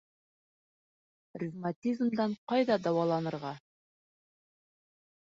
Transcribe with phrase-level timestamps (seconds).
[1.43, 3.57] Ревматизмдан ҡайҙа дауаланырға?